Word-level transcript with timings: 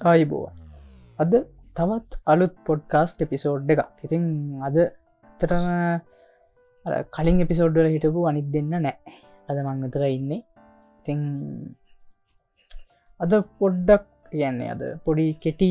ආයිබෝව 0.00 0.46
අද 1.18 1.32
තවත් 1.76 2.10
අලුත් 2.32 2.54
පොඩ්කාස්ට් 2.66 3.18
එපිසෝඩ් 3.24 3.70
එක 3.72 3.80
ඉතින් 4.04 4.24
අද 4.68 4.76
ඇත්තටම 4.80 5.66
කලින් 7.14 7.42
එපිසෝඩ්ඩල 7.44 7.88
හිටපු 7.94 8.20
අනිත් 8.30 8.48
දෙන්න 8.54 8.70
නෑ. 8.76 8.94
අද 9.48 9.58
මංගතර 9.66 10.04
ඉන්නේ. 10.08 10.40
ඉතිං 11.00 11.20
අද 13.20 13.32
පොඩ්ඩක් 13.60 14.06
කියන්නේ 14.32 14.70
අද 14.74 14.82
පොඩි 15.04 15.26
කෙටි 15.44 15.70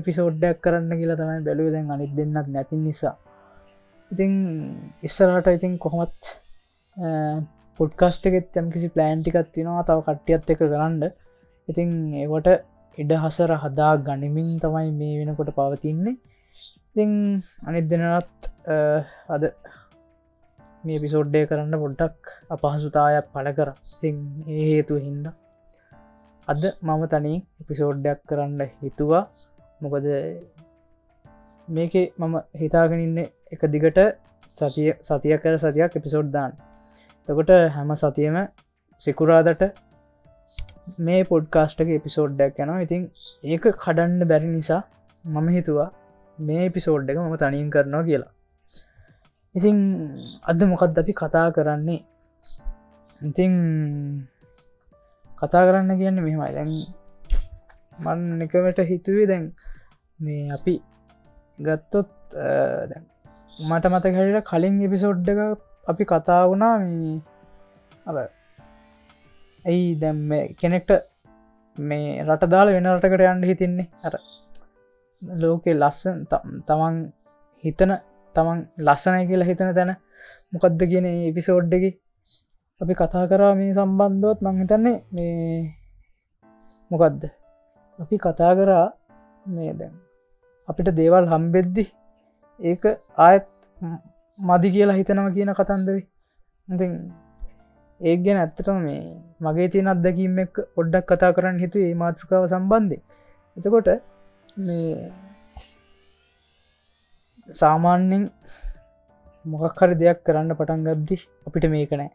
එපිසෝඩ්ඩක් 0.00 0.62
කරන්න 0.64 0.92
කියලා 1.00 1.20
තමයි 1.20 1.44
බැලුව. 1.48 1.68
දැන් 1.74 1.92
අනිත් 1.96 2.12
දෙන්නත් 2.18 2.48
නැති 2.54 2.76
නිසා. 2.78 3.14
ඉතිං 4.10 4.32
ඉස්සරට 5.08 5.52
ඉතින් 5.58 5.74
කොහොමත් 5.84 6.22
පොඩ්කාස්ට 7.78 8.28
එකෙත් 8.28 8.56
යම් 8.60 8.68
කිසි 8.74 8.88
ප්ලෑන්ටිකත් 8.94 9.52
තිනවා 9.54 9.86
තව 9.88 9.98
කට්ටියත් 10.08 10.50
එක 10.52 10.60
කරන්න. 10.62 11.02
ඉතිං 11.68 11.90
ඒවට 12.22 12.48
ඉඩ 12.98 13.10
හසර 13.22 13.50
හදා 13.62 13.92
ගනිමින් 14.06 14.50
තමයි 14.62 14.90
මේ 15.00 15.14
වෙනකොට 15.20 15.50
පවතින්නේ. 15.58 16.16
ඉතිං 16.88 17.10
අනිත් 17.68 17.86
දෙනත් 17.90 18.50
අද 19.34 19.42
මේ 20.84 21.02
පිසෝඩ්ඩය 21.04 21.42
කරන්න 21.50 21.80
පොඩ්ඩක් 21.82 22.32
අපහසුතායක් 22.54 23.26
පල 23.34 23.48
කර. 23.58 23.70
ඉතිං 23.94 24.16
ඒ 24.48 24.64
හේතු 24.70 25.00
හින්ද 25.06 25.26
අද 26.48 26.62
මම 26.82 27.02
තනින් 27.12 27.38
එපිසෝඩ්ඩයක් 27.62 28.20
කරන්න 28.28 28.60
හිතුවා. 28.80 29.24
මොකද 29.80 30.06
මේක 31.68 31.94
මම 32.20 32.34
හිතාගෙනන්න 32.60 33.18
එක 33.54 33.62
දිගට 33.74 33.98
සතිය 34.58 34.90
සතිය 35.02 35.36
කර 35.42 35.54
සතියක් 35.58 35.98
එපිසෝඩ්දාන් 36.00 36.52
තකොට 37.28 37.50
හැම 37.76 37.90
සතියම 37.96 38.36
සිකුරාදට 39.00 39.62
මේ 40.98 41.20
පොඩ්කාස්ටක 41.22 41.90
එපිසෝඩ්ඩක් 41.90 42.58
යනවා. 42.58 42.80
ඉතින් 42.80 43.02
ඒක 43.44 43.64
කඩන්න 43.76 44.28
බැරි 44.28 44.48
නිසා 44.48 44.82
මම 45.24 45.48
හිතුවා 45.48 45.90
මේ 46.38 46.64
පිසෝඩ් 46.68 47.10
එක 47.10 47.18
මම 47.18 47.36
තනින් 47.36 47.70
කරනවා 47.70 48.02
කියලා. 48.02 48.32
ඉතින් 49.54 49.76
අද 50.42 50.60
මොකක්ද 50.64 50.98
අපි 51.02 51.12
කතා 51.12 51.46
කරන්නේ? 51.50 52.00
ඉතිං 53.20 53.54
කතා 55.30 55.64
කරන්න 55.68 55.98
කියන්න 55.98 56.22
මෙහෙමයි. 56.24 56.52
දැන් 56.54 56.72
මන් 57.98 58.42
එකවට 58.42 58.80
හිතුවේ 58.84 59.26
දැන් 59.26 59.44
මේ 60.20 60.42
අපි 60.50 60.74
ගත්තොත් 61.58 62.10
මට 63.68 63.84
මත 63.86 64.04
හැට 64.16 64.44
කලින් 64.44 64.82
එපිසෝඩ් 64.82 65.28
එක 65.28 65.40
අපි 65.86 66.04
කතා 66.04 66.42
වුණා 66.46 66.74
මේ 66.78 67.20
අ 68.06 68.12
ඇයි 69.66 69.92
දැම් 70.02 70.18
කෙනෙක්ට 70.60 70.90
මේ 71.78 72.22
රට 72.26 72.50
දාල 72.52 72.68
වෙන 72.74 72.88
රටකට 72.92 73.24
යන්න 73.32 73.48
හිතින්නේ? 73.50 73.88
අර 74.06 74.14
ලෝකෙ 75.42 75.70
ලස්සන් 75.72 76.18
තමන් 76.68 76.96
හිතන 77.64 77.92
තමන් 78.34 78.58
ලස්සනය 78.86 79.22
කියලා 79.30 79.48
හිතන 79.50 79.72
තැන 79.78 79.92
මොකක්ද 80.52 80.80
කියන 80.90 81.06
එපිසෝඩ්ඩකි 81.30 81.90
අපි 82.80 82.94
කතා 83.00 83.24
කරා 83.30 83.52
මේ 83.60 83.74
සම්බන්ධුවත් 83.74 84.40
මංහිතන්නේ 84.46 84.96
මේ 85.14 85.60
මොකක්ද 86.90 87.22
අපි 87.98 88.16
කතා 88.24 88.52
කරා 88.58 88.86
මේ 89.46 89.72
දැන් 89.78 89.94
අපිට 90.68 90.88
දේවල් 90.98 91.30
හම්බෙද්දි 91.32 91.84
ඒක 92.60 92.84
ආයත් 93.18 93.46
මදි 94.38 94.68
කියලා 94.74 94.98
හිතනව 94.98 95.28
කියන 95.34 95.52
කතන්දරි. 95.58 96.02
ඉති 96.68 96.86
ඒ 98.00 98.16
ගැන 98.16 98.38
ඇත්තටම 98.38 98.78
මේ 98.80 99.02
මගේ 99.44 99.68
තියෙන 99.68 99.88
අත්දැකීම 99.88 100.38
එක් 100.38 100.58
ඔඩ්ඩක් 100.76 101.06
කතා 101.10 101.32
කරන්න 101.32 101.58
හිතු 101.58 101.78
ඒ 101.80 101.94
මාතෘකාව 101.94 102.44
සම්බන්ධය 102.46 102.98
එතකොට 103.56 103.88
මේ 104.58 105.12
සාමාන්‍යෙන් 107.48 108.24
මොකක් 109.44 109.80
හරි 109.80 109.96
දෙයක් 109.96 110.20
කරන්න 110.26 110.52
පටන් 110.52 110.86
ගද්දි 110.86 111.16
අපිට 111.46 111.66
මේක 111.70 111.92
නෑ. 111.92 112.10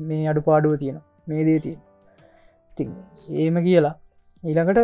මේ 0.00 0.24
අඩු 0.28 0.40
පාඩුව 0.40 0.74
තියෙන 0.78 0.98
මේ 1.28 1.44
දේ 1.44 1.60
තියෙන 1.60 1.80
ති 2.76 2.84
ඒම 3.42 3.56
කියලා 3.66 3.94
ඊළඟට 4.42 4.80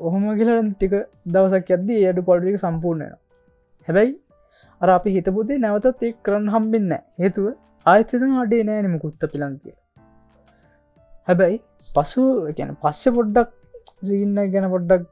ඔහොම 0.00 0.24
කියලා 0.38 0.62
ටික 0.68 0.94
දවසක් 1.26 1.68
ඇද්දී 1.70 2.00
අඩු 2.10 2.26
පාඩුවක 2.28 2.58
සම්පූර්ණය 2.58 3.08
හැබැයි 3.88 4.14
අර 4.80 4.90
අපි 4.90 5.14
හිතපුදේ 5.16 5.58
නැවතත් 5.58 6.02
එක් 6.02 6.16
කරන්න 6.22 6.48
හම්බෙන්න 6.54 6.92
හේතුව 7.18 7.46
ආයතන 7.86 8.36
අඩේ 8.42 8.62
නෑනම 8.64 8.96
කුත්ත 8.98 9.24
පිලං 9.32 9.56
කිය 9.62 9.76
හැබැයි 11.28 11.58
පසු 11.88 12.22
ගැන 12.58 12.72
පස්සෙ 12.82 13.10
පොඩ්ඩක් 13.18 13.50
සිගන්න 14.02 14.38
ගැන 14.54 14.68
පොඩ්ඩක් 14.74 15.04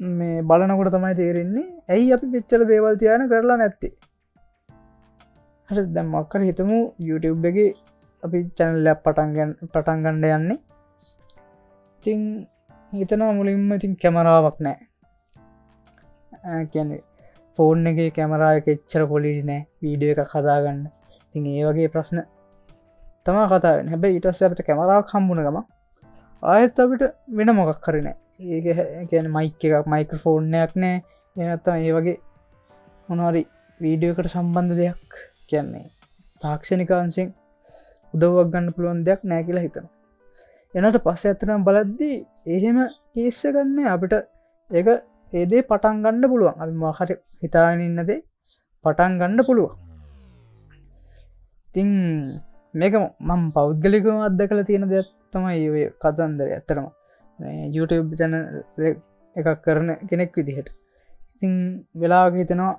මේ 0.00 0.42
බලනකොට 0.42 0.92
තමයි 0.92 1.14
තේරෙන්නේ 1.14 1.66
ඇයි 1.88 2.12
අපි 2.16 2.26
පිච්චර 2.34 2.60
දේවල් 2.68 2.94
තියන 3.00 3.22
කරලා 3.30 3.56
නැත්තේ. 3.56 3.92
හට 5.68 5.88
දැම්මක්කර 5.96 6.40
හිතමු 6.48 6.78
YouTube 7.08 7.48
එක 7.50 7.58
අපි 8.22 8.38
චැනල්ල 8.58 8.88
පටන්ගන් 9.04 9.52
පටන්ගණ්ඩ 9.72 10.26
යන්නේ. 10.30 10.58
ඉතිං 11.98 12.22
හිතනවා 12.92 13.32
මුලින්ම 13.32 13.74
ඉතින් 13.76 13.92
කැමරාවක් 14.02 14.56
නෑ. 14.60 14.78
කියන්නේ 16.72 17.02
ෆෝන් 17.58 17.86
එක 17.86 18.00
කැමරාය 18.16 18.62
එච්චර 18.68 19.02
පොලිටි 19.12 19.44
නෑ. 19.50 19.62
වීඩිය 19.82 20.12
එක 20.14 20.22
කදාගන්න 20.32 20.80
ති 21.34 21.38
ඒ 21.50 21.64
වගේ 21.68 21.88
ප්‍රශ්න 21.94 22.18
තමා 23.26 23.46
කතාවෙන් 23.50 23.90
හැබැයි 23.92 24.18
ඉටස් 24.20 24.42
අපට 24.46 24.62
කැමරාවක් 24.66 25.12
හම්බුණ 25.14 25.42
ගම 25.46 25.58
ආයත් 26.42 26.80
අපිට 26.84 27.02
වෙන 27.36 27.50
මොකක් 27.58 27.80
කරන 27.86 28.08
ඒක 28.08 28.66
කියන 29.10 29.26
මයික 29.36 29.64
එකක් 29.68 29.86
මයික 29.92 30.12
ෆෝර්නයක් 30.24 30.72
නෑ. 30.82 30.96
එනත්තම 31.36 31.76
ඒ 31.78 31.92
වගේ 31.96 32.18
මොනවරි 33.08 33.42
වීඩියෝකට 33.80 34.32
සම්බන්ධ 34.34 34.74
දෙයක් 34.80 35.22
කියන්නේ 35.50 35.86
තාක්ෂණිකාන්සිෙන් 36.42 37.28
උදවක් 38.14 38.50
ගන්න 38.52 38.74
පුළුවන් 38.74 39.00
දෙයක් 39.06 39.20
නෑ 39.24 39.46
කියලා 39.46 39.66
හිතන 39.66 39.86
එනට 40.74 40.98
පස්ස 41.04 41.28
ඇතරම් 41.28 41.62
බලද්දී 41.66 42.16
එහෙම 42.48 42.78
කේස්ස 43.12 43.40
ගන්න 43.54 43.92
අපිට 43.92 44.14
ඒක 44.70 44.88
ඒදේ 45.32 45.62
පටන් 45.62 46.02
ගන්න 46.04 46.30
පුළුවන්. 46.30 46.56
අපි 46.62 46.74
මහර 46.74 47.10
හිතාගන්නදේ 47.42 48.18
පටන් 48.84 49.12
ගන්න 49.20 49.46
පුළුවන්. 49.48 49.89
තිං 51.74 51.90
මේක 52.74 52.94
මම් 53.28 53.42
පෞද්ගලිකම 53.56 54.18
අදකල 54.28 54.60
තියෙන 54.68 54.84
දෙයක් 54.92 55.08
තමයි 55.32 55.64
ඔය 55.72 55.82
කතන්දර 56.02 56.48
ඇත්තරම 56.56 56.86
YouTube 57.76 58.10
ජන 58.18 58.34
එකක් 59.36 59.48
කරන 59.64 59.90
කෙනෙක් 60.08 60.32
විදිහට. 60.36 60.68
ඉතිං 61.34 61.52
වෙලාග 62.00 62.34
හිතනවා 62.40 62.72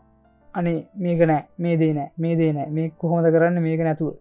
අනේ 0.56 0.80
මේක 1.03 1.22
නෑ 1.31 1.44
මේ 1.63 1.75
දේ 1.81 1.94
නෑ 1.97 2.09
මේ 2.24 2.35
දේ 2.40 2.51
නෑ 2.57 2.69
මේ 2.75 2.94
කොහොමද 3.01 3.28
කරන්න 3.35 3.57
මේක 3.68 3.81
නැතුව. 3.88 4.16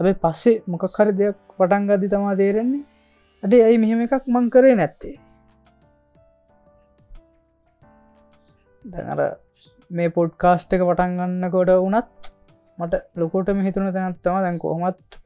ඇබයි 0.00 0.14
පස්සේ 0.22 0.62
මොකක් 0.70 0.98
හරි 0.98 1.12
දෙයක් 1.20 1.38
පටන් 1.58 1.88
ගදදි 1.88 2.12
තමා 2.12 2.36
තේරෙන්නේ. 2.40 2.84
අඩේ 3.42 3.62
ඇයි 3.66 3.82
මෙහෙම 3.82 4.00
එකක් 4.06 4.24
මං 4.34 4.46
කරේ 4.54 4.76
නැත්තේ? 4.80 5.16
දැනර 8.82 9.20
මේ 9.90 10.14
පොඩ්කාස්ට් 10.16 10.74
එක 10.76 10.82
පටන් 10.88 11.18
ගන්න 11.18 11.52
කොට 11.54 11.72
වනත් 11.84 12.35
මට 12.78 13.02
ලොකෝටම 13.16 13.62
හිතුන 13.66 13.92
තැනත්තම 13.92 14.40
දැන් 14.44 14.58
කොහොමත් 14.58 15.20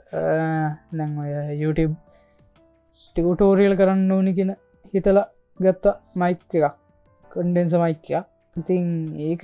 නැං 0.93 1.17
ඔය 1.23 1.33
YouTube 1.63 1.95
ටිකුටෝරියල් 3.01 3.75
කරන්න 3.77 4.13
ඕනි 4.13 4.37
කියෙන 4.37 4.53
හිතලා 4.95 5.27
ගත්ත 5.61 5.97
මයික් 6.17 6.55
එකක් 6.59 6.77
කන්ඩෙන්ස 7.31 7.75
මයිකයක් 7.77 8.27
ඉතින් 8.57 8.87
ඒක 9.29 9.43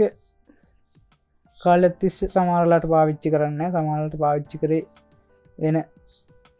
කාලත් 1.61 1.95
තිස්ස 2.01 2.19
සමාරලාට 2.35 2.87
පාවිච්චි 2.93 3.33
කරන්න 3.35 3.75
සමාලට 3.75 4.17
පාවිච්චි 4.23 4.63
කරේ 4.63 4.83
වෙන 5.59 5.77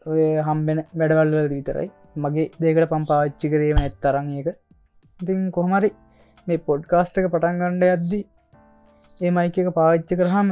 ඔය 0.05 0.21
හම්බෙන 0.47 0.79
වැඩවල්වල 0.99 1.49
විතරයි. 1.53 1.89
මගේ 2.15 2.47
දේකට 2.61 2.89
පම් 2.91 3.03
පාවිච්චි 3.11 3.51
කිරීම 3.53 3.79
ඇත්තරන් 3.81 4.29
ඒක 4.37 4.47
ඉතින් 5.19 5.41
කොහමරි 5.51 5.89
මේ 6.47 6.63
පොඩ්කාස්ට් 6.67 7.19
එක 7.19 7.27
පටන්ගණ්ඩ 7.33 7.83
යද්දී 7.89 8.23
ඒ 9.21 9.31
මයික 9.31 9.59
එක 9.61 9.69
පාවිච්චි 9.79 10.19
කරහම 10.19 10.49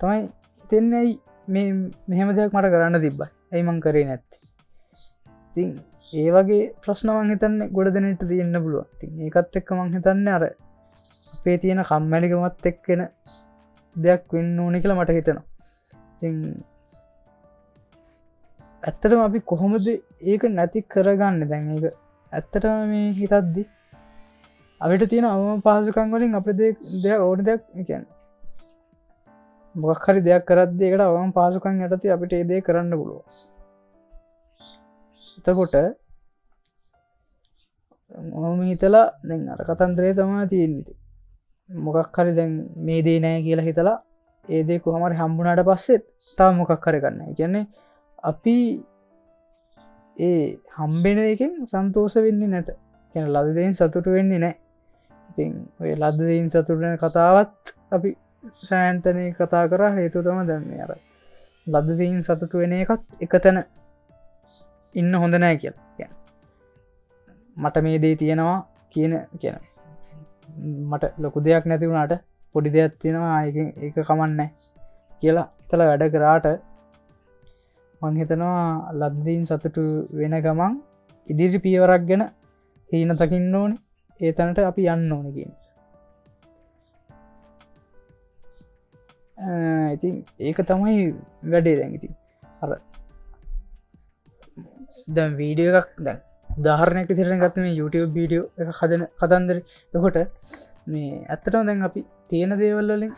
තමයි 0.00 0.22
හිතෙන්නේයි 0.60 1.12
මේ 1.48 1.68
මෙහෙම 2.08 2.32
දෙයක් 2.38 2.56
මට 2.56 2.72
කරන්න 2.74 3.04
තිබ්බයි 3.04 3.28
ඇයි 3.52 3.66
මං 3.66 3.78
කරේ 3.84 4.06
නැත්ති? 4.08 4.36
ති 5.54 5.62
ඒ 6.12 6.30
වගේ 6.34 6.64
ප්‍රශ්නවන් 6.82 7.32
හිතන්න 7.32 7.60
ගොඩ 7.76 7.94
දෙනට 7.96 8.26
තියෙන්න්න 8.30 8.62
පුළුව 8.64 8.86
ති 8.98 9.06
ඒකත් 9.26 9.58
එක්ක 9.60 9.72
මං 9.76 9.94
හිතන්න 9.96 10.28
අර 10.36 10.44
අපේ 11.32 11.56
තියෙන 11.58 11.82
කම්මැලිකමත් 11.88 12.66
එක්කෙන 12.70 13.02
දෙයක් 13.96 14.34
වෙන්න 14.34 14.60
ඕනෙ 14.60 14.80
කියලා 14.82 14.98
මට 14.98 15.16
හිතෙනවා. 15.18 15.46
ති 16.18 16.28
ඇත්තටම 18.82 19.22
අපි 19.24 19.40
කොහොමද 19.50 19.86
ඒක 19.88 20.42
නැති 20.50 20.86
කරගන්න? 20.92 21.42
දැන් 21.50 21.68
ඒක 21.76 21.84
ඇත්තටම 22.32 22.80
මේ 22.92 23.10
හිතද්දි? 23.18 23.62
අපිට 24.80 25.04
තියෙන 25.10 25.26
අවම 25.26 25.62
පහසුකං 25.66 26.12
වලින් 26.12 26.38
අප 26.38 26.48
දෙ 26.58 27.16
ඕන 27.18 27.44
දෙයක් 27.48 27.62
කියන්න 27.88 28.06
මොක් 29.74 30.04
හරි 30.04 30.20
දෙයක් 30.20 30.44
කරත්දේකට 30.44 31.02
අවම 31.02 31.32
පාසුකන් 31.32 31.82
යටති 31.86 32.08
අපිට 32.08 32.32
ඒදේ 32.32 32.60
කරන්න 32.60 32.92
පුළුව 32.92 33.20
එතකොට 35.38 35.74
මොහම 38.32 38.60
හිතලා 38.62 39.06
දැන් 39.22 39.42
අර 39.48 39.60
කතන්දරේ 39.62 40.14
තමා 40.14 40.44
තියෙන්න්නති 40.46 40.92
මොකක් 41.70 42.16
හරි 42.16 42.32
දැන් 42.34 42.52
මේ 42.78 43.00
දේ 43.02 43.18
නෑ 43.18 43.42
කියලා 43.42 43.68
හිතලා 43.68 43.98
ඒදේ 44.44 44.78
කොහමරි 44.80 45.14
හම්බුනාට 45.14 45.66
පස්සෙත් 45.66 46.04
තා 46.38 46.50
මොකක් 46.52 46.72
කර 46.78 46.96
ගන්න 47.00 47.34
කියන්නේ 47.34 47.66
අපි 48.22 48.56
ඒ 50.16 50.58
හම්බෙන 50.70 51.18
එකෙන් 51.24 51.52
සන්තෝස 51.66 52.14
වෙන්නේ 52.16 52.48
නැත. 52.48 52.68
කියන 53.14 53.26
ලදදෙන් 53.26 53.72
සතුට 53.74 54.06
වෙන්නේ 54.08 54.38
නෑ. 54.38 54.54
ඉතින් 55.30 55.52
ඔය 55.80 55.92
ලදදයින් 55.94 56.48
සතුටන 56.48 56.96
කතාවත් 56.98 57.74
අපි 57.90 58.10
සෑන්තනය 58.60 59.24
කතා 59.32 59.64
කර 59.68 59.82
හේතු 59.96 60.22
තම 60.22 60.40
දැන්න 60.48 60.70
අර 60.84 60.92
ලදදීන් 61.66 62.22
සතුට 62.22 62.52
වෙන 62.54 62.72
එකත් 62.74 63.02
එක 63.20 63.34
තැන 63.44 63.58
ඉන්න 64.94 65.12
හොඳ 65.14 65.34
නෑ 65.36 65.56
කියල. 65.62 65.76
මට 67.56 67.76
මේ 67.84 67.98
දේ 67.98 68.14
තියෙනවා 68.16 68.58
කියන 68.94 69.14
කියන. 69.40 69.56
මට 70.90 71.04
ලොකු 71.18 71.38
දෙයක් 71.40 71.64
නැති 71.66 71.90
වුණට 71.90 72.14
පොඩි 72.54 72.74
දෙයක් 72.76 72.96
තියෙනවා 73.02 73.36
ඒ 73.44 73.92
කමන්න 73.98 74.40
කියලා 75.22 75.48
තල 75.70 75.82
වැඩ 75.90 76.04
කරාට 76.14 76.46
මංහිතනවා 78.02 78.64
ලබ්දීන් 78.92 79.44
සතුටු 79.44 79.84
වෙන 80.12 80.34
ගමන් 80.44 80.74
ඉදිරි 81.28 81.58
පියවරක් 81.64 82.02
ගැන 82.08 82.22
හීන 82.90 83.16
තකින්න 83.16 83.54
ඕන. 83.54 83.72
ඒ 84.20 84.32
තැනට 84.32 84.58
අපි 84.60 84.82
යන්න 84.94 85.12
ඕනකින් 85.12 85.52
ඉතින් 89.94 90.14
ඒක 90.46 90.58
තමයි 90.70 90.96
වැඩේ 91.52 91.76
දැන්ඉති 91.80 92.08
අර 92.62 92.70
දැ 95.16 95.28
වීඩියෝ 95.40 95.78
එකක් 95.80 95.92
දැන් 96.06 96.18
උදාහරණයක 96.48 97.10
තිරෙන 97.18 97.42
ගත්ත 97.42 97.56
මේ 97.64 97.78
YouTube 97.80 98.10
වීඩියෝ 98.18 98.46
එක 98.60 98.68
හදන 98.78 99.02
කතන්දර. 99.20 99.58
දකොට 99.92 100.18
මේ 100.92 101.12
ඇත්තටම 101.34 101.62
දැන් 101.68 101.86
අපි 101.88 102.00
තියෙන 102.30 102.52
දේවල්වලින් 102.62 103.14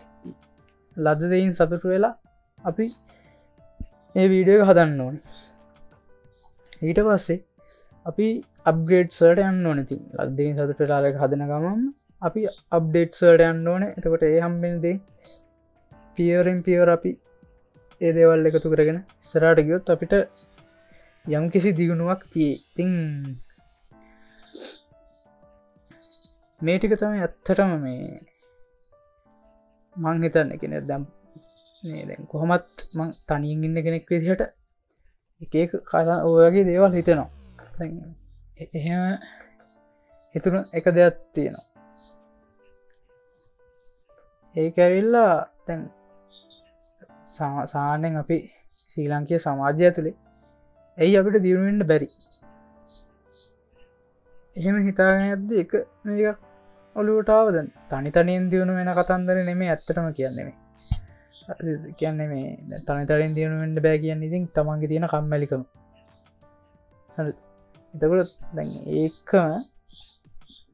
ලද 0.97 1.21
දෙයින් 1.33 1.53
සතුටු 1.59 1.93
වෙලා 1.95 2.15
අපි 2.59 2.87
ඒ 4.15 4.27
වීඩියෝ 4.33 4.69
හදන්න 4.69 5.01
ඕන. 5.07 5.17
ඊට 6.87 7.01
පස්සේ 7.07 7.41
අපි 8.07 8.27
අප්ගේඩ් 8.71 9.11
සට 9.19 9.49
යන්න 9.51 9.67
ඕනති 9.71 9.97
ලදදිින් 10.19 10.55
සතුට 10.59 10.91
ලාලක 10.93 11.17
හදන 11.23 11.43
ගමම් 11.51 11.81
අපි 12.23 12.41
අප්ඩේට් 12.79 13.19
සට 13.21 13.49
යන්න 13.51 13.71
ඕන. 13.73 13.83
එතකොට 13.97 14.25
ඒ 14.29 14.41
හම්බෙන්දේ 14.47 14.97
පියවරෙන් 16.17 16.59
පියවර 16.63 16.89
අපි 16.89 17.11
ඒ 18.01 18.13
දේවල් 18.13 18.49
එකතු 18.49 18.73
කරගෙන 18.73 18.99
සරාට 19.23 19.59
ගියොත් 19.61 19.87
අපිට 19.89 20.15
යම් 21.25 21.45
කිසි 21.51 21.71
දියුණුවක් 21.79 22.21
තිය 22.33 22.53
තිං 22.77 22.93
මේටික 26.61 26.95
තම 26.95 27.15
ඇත්තටම 27.17 27.71
මේ 27.85 28.07
මං 29.97 30.25
හිතන්න 30.25 30.51
කෙන 30.61 30.75
දැම් 30.89 31.05
දැන් 31.83 32.27
කොහොමත් 32.27 32.87
මං 32.95 33.09
තනියෙන් 33.27 33.65
ඉන්න 33.65 33.85
කෙනෙක් 33.85 34.11
විදිහට 34.11 34.43
එක 35.41 35.73
කර 35.85 36.09
ඕයගේ 36.21 36.65
දේවල් 36.65 36.93
හිතනවා. 36.93 37.31
එහෙම 38.75 39.03
හිතුන 40.35 40.57
එක 40.73 40.87
දෙයක් 40.91 41.17
තියෙනවා. 41.35 41.67
ඒක 44.55 44.77
ඇවිල්ලා 44.79 45.35
තැන් 45.67 45.81
සානෙන් 47.33 48.17
අපි 48.17 48.39
ශ්‍රී 48.91 49.09
ලංකය 49.09 49.39
සමාජය 49.39 49.91
තුළේ 49.91 50.17
ඇයි 50.99 51.19
අපිට 51.19 51.43
දියුණුවෙන්ට 51.43 51.85
බැරි? 51.87 52.09
එහෙම 54.57 54.77
හිතාගෙන 54.87 55.23
ඇද්ද 55.27 55.53
එක 55.59 55.73
මේක 56.05 56.39
ඔලුවටාවද 56.97 57.57
තනි 57.91 58.11
තනින් 58.11 58.51
දියුණු 58.51 58.73
වෙන 58.75 58.91
කතන්දර 58.95 59.39
නෙමේ 59.43 59.71
ඇත්තටම 59.71 60.09
කියන්නෙමේ 60.13 60.57
කියන්නේ 61.95 62.29
මේ 62.29 62.81
තනි 62.81 63.05
තරෙන් 63.07 63.35
දියුණුවෙන්ට 63.35 63.83
බෑ 63.83 63.99
කියන්න 63.99 64.23
ඉතින් 64.23 64.45
තමන්ගේ 64.49 64.89
තියෙන 64.89 65.09
කම්මැලිකම. 65.09 65.63
එතකොට 67.95 68.33
දැ 68.55 68.67
ඒකම 68.97 69.53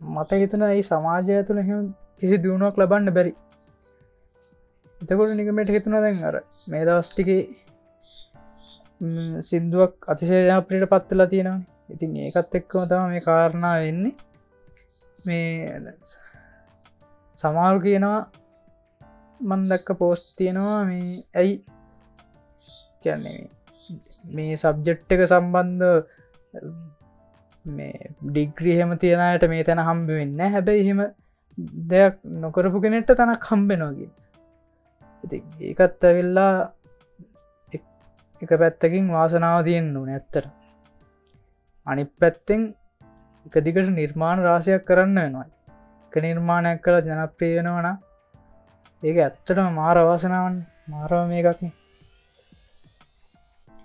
මත 0.08 0.30
හිතන 0.34 0.62
ඒ 0.64 0.82
සමාජය 0.82 1.42
තුළ 1.44 1.60
හෙම 1.62 1.84
කිසි 2.18 2.36
දියුණුවක් 2.38 2.78
ලබන්න 2.78 3.14
බැරි. 3.14 3.32
එතකොට 5.00 5.32
නිකමට 5.32 5.70
හිතුන 5.70 5.98
දැන් 5.98 6.22
අර 6.24 6.36
මේ 6.66 6.84
දවස්ටිකේ 6.84 7.42
සින්දුවක් 9.42 9.94
අතිශයප්‍රිට 10.06 10.88
පත්වෙලා 10.88 11.28
තියෙනවා 11.28 11.60
ඉතින් 11.88 12.16
ඒකත් 12.18 12.54
එක්කම 12.54 12.84
තම 12.84 13.04
මේ 13.08 13.20
කාරණා 13.20 13.76
වෙන්නේ. 13.76 14.14
මේ 15.18 15.46
සමාරු 17.40 17.78
කියනවා 17.80 18.20
මන්දක්ක 19.40 19.88
පෝස්් 19.98 20.22
තියෙනවා 20.36 20.80
මේ 20.84 21.08
ඇයි? 21.34 21.54
කියන්නේ 23.02 23.38
මේ 24.34 24.56
සබ්ජෙට් 24.56 25.08
එක 25.08 25.22
සම්බන්ධ 25.26 25.86
මේ 27.64 27.96
ඩිග්‍රී 28.26 28.78
හෙම 28.78 28.92
තියෙනයට 28.98 29.48
මේ 29.48 29.64
තැන 29.64 29.82
හම්බ 29.82 30.08
වෙන්න 30.12 30.40
හැබැයි 30.46 30.84
එහෙම 30.84 31.00
දෙයක් 31.90 32.16
නොකරපු 32.42 32.84
කෙනෙට්ට 32.84 33.18
තනක් 33.18 33.52
හම්බෙනවාගේ 33.52 34.10
ඉති 35.24 35.38
ඒකත් 35.62 36.04
ඇවිල්ලා 36.04 36.52
එක 38.42 38.50
පැත්තකින් 38.60 39.06
වාසනාව 39.10 39.58
තියෙන් 39.64 39.96
ඕන 39.96 40.10
ඇත්තර 40.10 40.44
අනි 41.86 42.02
පැත්තෙන් 42.20 42.62
එක 43.46 43.54
දිකට 43.64 43.90
නිර්මාණ 43.92 44.38
රාශයක් 44.40 44.82
කරන්න 44.84 45.18
වෙනවා. 45.18 45.46
එක 46.06 46.14
නිර්මාණයක් 46.18 46.80
කළ 46.84 47.06
ජනප්‍රියවෙනවන 47.06 47.88
ඒක 49.02 49.16
ඇත්තටම 49.18 49.68
මාර 49.72 49.98
වාසනාවන් 50.02 50.56
මාරව 50.88 51.20
මේකක්න. 51.30 51.70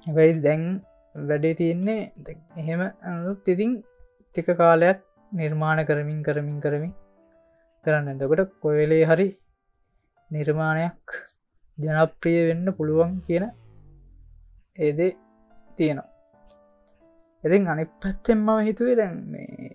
හැබැයි 0.05 0.41
දැන් 0.41 0.63
වැඩේ 1.15 1.53
තියෙන්නේ 1.55 2.01
එහෙම 2.57 2.81
අනුත් 3.05 3.47
ඉතින් 3.47 3.71
ටික 4.27 4.49
කාලයක් 4.59 4.99
නිර්මාණ 5.31 5.79
කරමින් 5.85 6.19
කරමින් 6.23 6.59
කරමින් 6.59 6.93
කරන්න. 7.85 8.11
එතකොට 8.15 8.51
කොයලේ 8.61 9.05
හරි 9.05 9.27
නිර්මාණයක් 10.33 11.19
ජනප්‍රිය 11.77 12.41
වෙන්න 12.47 12.67
පුළුවන් 12.73 13.13
කියන 13.21 13.45
ඒදේ 14.77 15.11
තියෙනවා. 15.77 16.09
ඉතින් 17.43 17.67
අනි 17.67 17.85
පැත්තෙන් 17.97 18.39
මම 18.39 18.59
හිතුවේ 18.61 18.95
දැන් 18.95 19.15
මේ 19.27 19.69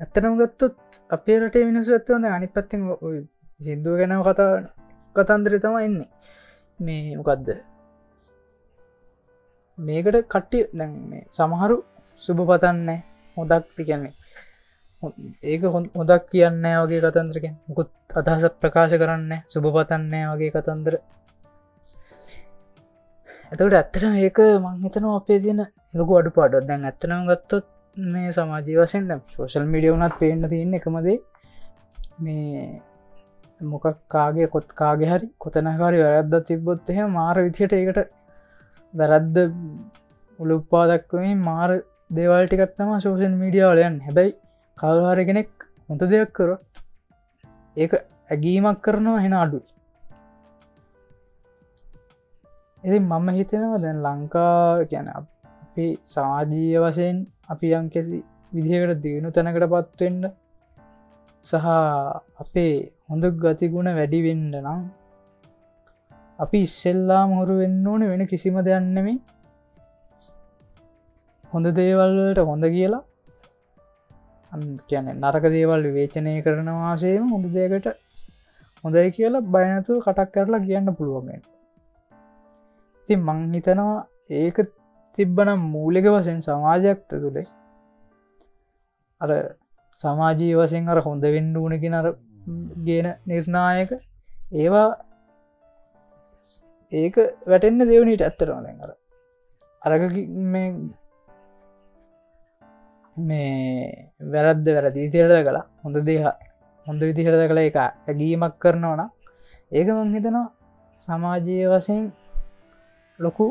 ඇත්තනම් 0.00 0.34
ගත්තොත් 0.38 0.78
අපේ 1.10 1.38
රටේ 1.40 1.64
මිනිසු 1.64 1.90
ඇත්තවන්න 1.92 2.26
අනි 2.30 2.48
පත්තිෙන් 2.48 2.82
සිින්දුව 3.60 3.94
ගැනව 3.98 4.22
කතා 4.24 4.52
කතන්දර 5.16 5.54
තම 5.58 5.76
එන්නේ 5.80 6.10
මේ 6.80 7.16
මොකක්ද 7.16 7.48
මේකට 9.78 10.18
කට්ටි 10.26 10.58
දැන් 10.72 10.92
සමහරු 11.30 11.76
සුභ 12.22 12.42
පතන්නේ 12.46 13.00
හොදක් 13.36 13.66
කියන්නේ 13.78 14.14
ඒක 15.44 15.62
හොදක් 15.70 16.24
කියන්න 16.30 16.64
වගේ 16.80 17.02
කතන්දරක 17.02 17.46
මුකුත් 17.66 17.90
අදහස 18.14 18.44
ප්‍රකාශ 18.58 18.96
කරන්න 18.96 19.32
සුභ 19.48 19.68
පතන්නේ 19.76 20.24
වගේ 20.30 20.50
කතන්දර. 20.52 20.94
ඇතකට 23.52 23.74
ඇත්තට 23.74 24.04
ඒක 24.20 24.38
මංහිතන 24.62 25.06
අපේ 25.10 25.38
තියෙන 25.40 25.62
ලොකු 25.94 26.12
අඩු 26.14 26.30
පාඩ 26.30 26.58
දැන් 26.62 26.84
ඇත්තනම් 26.84 27.22
ගත්තොත් 27.28 27.66
මේ 27.96 28.32
සමාජී 28.32 28.76
වසෙන් 28.76 29.04
දැම් 29.08 29.20
සෝශල් 29.30 29.66
මිඩිය 29.66 29.92
වුනත් 29.92 30.18
පේන්න 30.18 30.48
තියන්න 30.48 30.74
එකමදේ 30.74 31.18
මේ 32.18 32.64
මොකක් 33.60 33.86
කාගේ 34.08 34.48
කොත් 34.48 34.68
කාගේ 34.74 35.10
හරි 35.10 35.26
කොතනකාරි 35.38 35.98
වැරද්ද 36.00 36.34
තිබ්බොත් 36.44 36.90
එහ 36.90 37.06
මාර 37.10 37.36
විදියට 37.38 37.74
ඒකට 37.74 38.00
වැරද්ද 38.94 39.36
උළුපාදක්වමින් 40.38 41.38
මාර 41.40 41.70
දේවල්ටිකත්තම 42.10 42.90
සෝෂන් 42.98 43.36
මීඩියාවලයන් 43.36 43.96
හැබැයි 44.00 44.32
කවහර 44.78 45.18
කෙනෙක් 45.26 45.50
හොඳ 45.88 46.02
දෙයක් 46.04 46.30
කරොත් 46.32 46.62
ඒක 47.76 47.92
ඇගීමක් 48.30 48.78
කරනවා 48.80 49.22
හෙන 49.24 49.34
අඩුයි. 49.34 49.66
ඉති 52.84 52.98
මම 53.00 53.28
හිතෙනවා 53.38 53.82
දැන් 53.84 53.98
ලංකා 54.06 54.86
ගැන 54.90 55.08
අපි 55.12 55.86
සමාජීය 56.06 56.78
වශයෙන් 56.78 57.18
අපි 57.48 57.66
යම්කෙසි 57.72 58.18
විදිහකට 58.52 59.00
දියුණු 59.04 59.28
තැනකට 59.30 59.68
පත්වෙන්න 59.72 60.20
සහ 61.46 61.66
අපේ 62.40 62.74
හොඳ 63.08 63.24
ගතිගුණ 63.38 63.88
වැඩිවෙන්න 63.92 64.44
නම් 64.56 64.82
අපි 66.38 66.58
ඉස්සෙල්ලා 66.66 67.22
මොහරු 67.26 67.54
වෙන්න 67.62 67.86
ඕන 67.86 68.02
වෙන 68.10 68.22
කිසිම 68.26 68.56
දෙයන්නෙමි 68.62 69.14
හොඳ 71.44 71.66
දේවල්වලට 71.76 72.40
හොඳ 72.44 72.64
කියලා 72.76 73.04
කියන 74.88 75.06
නරක 75.12 75.44
දේවල් 75.48 75.82
විවේචනය 75.88 76.34
කරන 76.42 76.70
වාසේම 76.74 77.26
හොඳ 77.28 77.46
දෙයකට 77.52 77.88
හොඳයි 78.84 79.10
කියලා 79.10 79.44
බයනතු 79.48 80.00
කටක් 80.00 80.32
කරලා 80.34 80.64
කියන්න 80.64 80.94
පුළුවන්ගෙන 80.94 81.42
ති 83.08 83.16
මං 83.18 83.40
හිතනවා 83.52 83.98
ඒක 84.36 84.58
තිබ්බනම් 85.18 85.62
මූලික 85.72 86.06
වසෙන් 86.08 86.40
සමාජයක්ත 86.42 87.08
තුළේ 87.14 87.46
අර 89.20 89.30
සමාජී 90.04 90.54
වසෙන් 90.54 90.88
අර 90.88 90.98
හොඳ 91.00 91.24
වෙන්ඩ 91.28 91.56
ඕනකින 91.56 91.94
අර 91.94 92.06
ගෙන 92.84 93.08
නිර්ණායක 93.26 93.90
ඒවා 94.54 94.88
ඒක 96.92 97.16
වැටෙන්න්න 97.46 97.88
දෙවනීට 97.88 98.22
ඇත්තරම 98.22 98.60
දැන් 98.62 98.78
අර. 98.80 98.90
අරක 99.82 100.02
මේ 100.52 100.68
මේ 103.16 104.10
වැරද්ද 104.32 104.66
වැරදි 104.68 105.04
විතිරද 105.04 105.32
කලා 105.42 105.64
හොඳ 105.82 105.96
දේහ 106.02 106.24
හොඳ 106.86 107.00
විදිහරද 107.00 107.42
කළ 107.48 107.60
එක 107.60 107.76
ඇගීමක් 107.80 108.54
කරනවන 108.58 109.02
ඒක 109.72 109.88
මං 109.88 110.14
හිතනවා 110.14 110.46
සමාජය 111.08 111.56
වසයෙන් 111.72 112.04
ලොකු 113.18 113.46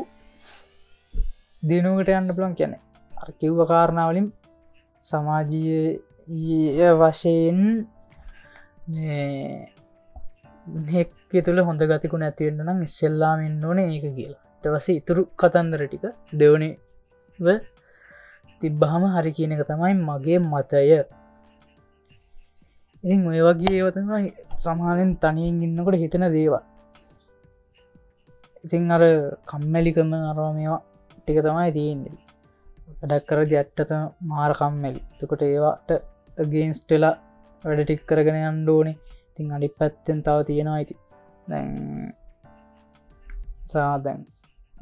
දිනුවට 1.62 2.08
යන්න 2.10 2.34
පුළන් 2.36 2.54
කියැනෙ 2.54 2.78
අර 3.12 3.28
කිව්ව 3.40 3.58
කාරණාවලින් 3.70 4.28
සමාජීය 5.06 6.90
වශයෙන් 6.94 7.60
නෙක්ක 10.88 11.12
තුළ 11.44 11.60
හොඳ 11.60 11.82
ගතිකු 11.82 12.16
නැතිවෙන්න 12.18 12.64
නම් 12.64 12.80
ඉස්සෙල්ලාමෙන් 12.82 13.64
ඕන 13.64 13.78
ඒක 13.80 14.04
කියලා. 14.16 14.42
ටවස 14.64 14.86
ඉතුරු 14.90 15.22
කතන්දර 15.36 15.82
ටික 15.84 16.04
දෙවනි 16.32 16.68
තිබ්බහම 18.64 19.04
හරි 19.14 19.32
කියන 19.36 19.54
එක 19.54 19.62
තමයි 19.70 19.94
මගේ 20.00 20.38
මතය. 20.42 20.82
ඉතින් 23.04 23.26
ඔය 23.30 23.40
වගේ 23.48 23.74
ඒවතමයි 23.78 24.28
සමානෙන් 24.58 25.10
තනියෙන් 25.22 25.62
ඉන්නකොට 25.66 26.00
හිතෙන 26.02 26.26
දේවා 26.36 26.64
ඉතින් 28.64 28.92
අර 28.96 29.02
කම්මැලිකම 29.46 30.12
අරවා 30.22 30.52
මේවා 30.52 30.82
ටික 31.16 31.38
තමයි 31.46 31.70
තියෙන්නේ. 31.72 32.16
වැඩක් 33.00 33.26
කර 33.28 33.40
ඇත්තත 33.42 33.90
මාරකම්මැලි 34.30 35.00
තකොට 35.18 35.42
ඒවාට 35.44 35.90
ගේන්ස්ටෙලා 36.52 37.14
වැඩ 37.64 37.80
ටික් 37.82 38.02
කරගෙන 38.06 38.38
අන්ඩෝනේ 38.50 39.00
තින් 39.34 39.52
අඩි 39.56 39.68
පැත්තෙන් 39.78 40.18
තව 40.22 40.38
තියෙනවා 40.48 40.76
ඇති 40.78 40.94
දැන් 41.48 41.70
සාදැන් 43.72 44.20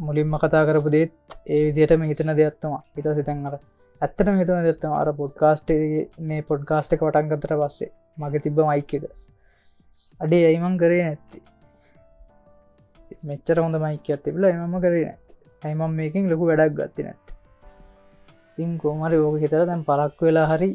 මුලින්ම 0.03 0.35
කතා 0.37 0.63
කරපු 0.69 0.91
දේත් 0.95 1.13
ඒ 1.47 1.61
විදිහටම 1.67 2.03
හිතන 2.11 2.33
දෙයක්ත්තම 2.39 2.75
පිට 2.95 3.09
සිතැන් 3.19 3.47
අර 3.49 3.55
ඇත්තට 4.01 4.29
හිතන 4.41 4.63
දෙත්තම 4.69 4.95
අර 5.01 5.09
පොඩ්කාස්ට 5.21 5.73
මේ 6.29 6.43
පොඩ්කාස්ට 6.51 6.95
එක 6.95 7.05
වටන්ගතර 7.07 7.55
පස්සේ 7.61 7.91
මග 8.19 8.43
තිබ්බ 8.45 8.63
මයික්කද 8.71 9.05
අඩේ 10.21 10.45
ඇයිමං 10.49 10.79
කරේ 10.81 11.03
නැත්ති? 11.07 11.39
මෙච්චර 13.29 13.63
හොඳ 13.65 13.77
මයික 13.85 14.07
ඇතිබල 14.11 14.45
එමම 14.47 14.79
කරේ 14.85 15.05
නැත් 15.05 15.37
ඇයිමම් 15.63 15.99
මේකින් 15.99 16.31
ලොකු 16.31 16.49
වැඩක් 16.51 16.79
ගත්ති 16.79 17.09
නැත් 17.09 17.37
ඉතින් 18.53 18.73
කෝමරි 18.79 19.19
ඕක 19.19 19.37
හිතර 19.43 19.63
දැන් 19.69 19.85
පරක් 19.89 20.27
වෙලා 20.27 20.49
හරි 20.53 20.71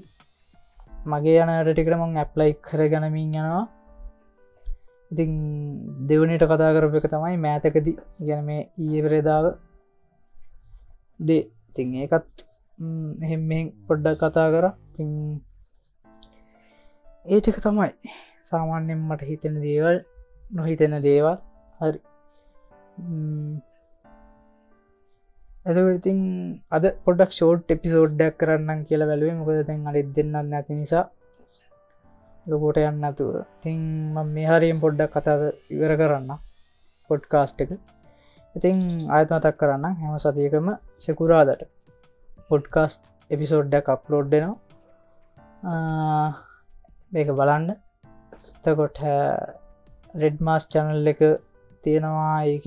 මගේ 1.12 1.42
යනට 1.42 1.68
ටිකට 1.68 1.96
මං 1.96 2.22
ඇප්ලයි 2.22 2.54
කර 2.68 2.82
ගනමින් 2.92 3.36
යනවා. 3.36 3.66
ඉතින් 5.12 5.32
දෙවනට 6.10 6.44
කතා 6.44 6.76
කරප 6.76 6.96
එක 7.00 7.08
තමයි 7.14 7.38
මෑතකද 7.46 7.88
ගැන 8.28 8.42
මේ 8.50 8.62
ඊපරේදාව 8.86 9.46
දේ. 11.20 11.44
තින් 11.76 11.88
ඒකත් 11.96 12.46
එහෙම 13.24 13.44
පොඩ්ඩක් 13.88 14.24
කතා 14.24 14.48
කර. 14.54 14.66
තින් 14.96 15.10
ඒටක 17.26 17.60
තමයි. 17.66 17.92
සාමාන්‍යෙන් 18.50 19.00
මට 19.08 19.30
හිතෙන 19.30 19.56
දේවල් 19.66 19.98
නොහිතෙන 20.52 20.94
දේවල්. 21.08 21.38
හරි. 21.80 22.00
ඇතින් 25.68 26.20
අද 26.72 26.84
පොඩක් 27.06 27.32
ෂෝට් 27.34 27.76
එපිසෝඩ්ඩක් 27.76 28.38
කරන්න 28.42 28.86
කියලා 28.88 29.10
වැලුවේ 29.12 29.38
මොකද 29.40 29.60
තැන් 29.70 29.88
අඩි 29.90 30.04
දෙන්න 30.18 30.36
නැති 30.52 30.80
නිසා. 30.82 31.06
ලොකොට 32.48 32.78
යන්නතුව 32.82 33.32
තින් 33.64 33.80
මේ 34.36 34.48
හරියෙන් 34.50 34.80
පොඩ්ඩක් 34.84 35.14
කතාද 35.16 35.42
ඉවර 35.76 35.94
කරන්න. 36.02 36.32
පොඩ්කාස්ට් 37.10 37.60
එක. 37.64 37.72
ඉතින් 38.56 38.78
අයත්මතක් 39.16 39.58
කරන්න 39.62 39.98
හැම 40.02 40.14
සතියකම 40.26 40.68
සෙකුරාදට. 41.06 41.62
පොඩ්කාස්ට් 42.50 43.02
එපිසෝඩ්ඩක් 43.32 43.88
අප්ලෝඩ්ඩනවා 43.96 44.56
මේක 47.12 47.30
බලන්න. 47.40 47.68
තකොට 48.64 49.00
රෙඩ් 50.22 50.38
මාස් 50.42 50.64
චැනල් 50.74 51.12
එක 51.14 51.22
තියෙනවා. 51.84 52.38
ඒක 52.46 52.66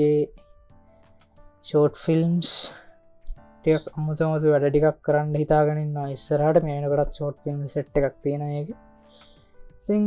ෂෝට් 1.62 1.94
ෆිල්ම්ස් 2.04 2.50
ටියක් 3.62 3.84
අමුතමතු 3.96 4.52
වැඩ 4.52 4.66
ටිකක් 4.68 5.00
කරන්න 5.06 5.34
හිතාගෙනන්න 5.40 5.98
ඉස්සරහට 6.14 6.64
මේනකටත් 6.68 7.16
ෂෝට් 7.16 7.36
ෆිල්ම් 7.44 7.60
සෙට් 7.74 7.98
එකක් 7.98 8.14
තියෙන 8.22 8.44
එක 9.90 10.04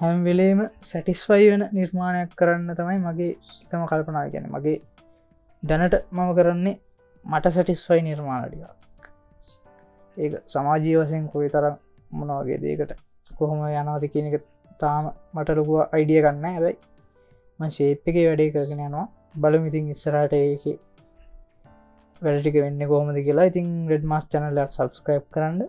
හැම්වෙලේම 0.00 0.60
සැටිස්ෆයි 0.82 1.46
වෙන 1.50 1.64
නිර්මාණයක් 1.72 2.34
කරන්න 2.34 2.70
තමයි 2.74 2.98
මගේ 2.98 3.32
එකම 3.62 3.86
කල්පනා 3.86 4.26
ගැන 4.28 4.46
මගේ 4.48 4.76
දැනට 5.62 5.96
මම 6.10 6.30
කරන්නේ 6.34 6.76
මට 7.24 7.54
සැටිස්ෆයි 7.54 8.00
නිර්මාණටික 8.02 8.62
ඒ 10.16 10.30
සමාජී 10.48 10.96
වසයෙන් 10.98 11.26
කොයි 11.28 11.48
තරම් 11.48 11.76
මොනවගේ 12.10 12.58
දේකට 12.58 12.92
කොහොම 13.30 13.64
යනවද 13.72 14.04
කියන 14.12 14.30
එක 14.30 14.44
තාම 14.80 15.04
මට 15.34 15.58
ලොකුව 15.58 15.80
අයිඩිය 15.86 16.20
ගන්න 16.22 16.46
හැබයි 16.50 16.76
ම 17.60 17.64
ශේප් 17.68 18.04
එක 18.04 18.16
වැඩේ 18.18 18.50
කරගෙන 18.50 18.80
යනවා. 18.80 19.06
බලමිතින් 19.34 19.86
ඉස්සරට 19.92 20.34
ඒක 20.34 20.64
වැඩටික 22.22 22.56
වෙන්න 22.56 22.82
කොහොමද 22.90 23.18
කියලා. 23.18 23.46
ඉතින් 23.50 23.72
රෙඩ් 23.90 24.04
මස් 24.04 24.28
චනල්ල 24.30 24.60
සබස්ක්‍රයිබ් 24.66 25.24
කරන්න. 25.34 25.64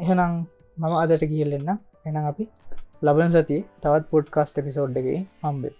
එහෙනම් 0.00 0.34
මම 0.76 0.94
අදට 0.96 1.24
කියල්ලෙන්න 1.26 1.70
එනම් 2.06 2.24
අපි 2.24 2.44
ලබන 3.02 3.30
සති 3.32 3.58
තවත් 3.82 4.10
පොඩ්කාස්ට 4.10 4.60
පිසෝඩ්ඩගේ 4.62 5.20
හම්බේ 5.42 5.74